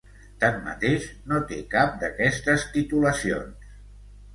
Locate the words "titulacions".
2.77-3.75